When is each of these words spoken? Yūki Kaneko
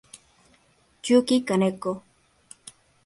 Yūki 1.09 1.37
Kaneko 1.51 1.93